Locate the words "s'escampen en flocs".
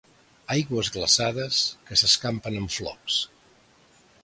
2.03-3.21